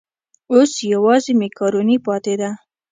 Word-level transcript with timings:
اوس 0.53 0.71
یوازې 0.93 1.31
مېکاروني 1.41 1.97
پاتې 2.05 2.33
ده. 2.41 2.49